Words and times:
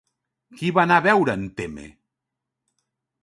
Qui 0.61 0.69
va 0.77 0.81
anar 0.87 0.97
a 1.01 1.03
veure 1.07 1.35
a 1.37 1.37
en 1.41 1.45
Temme? 1.61 1.85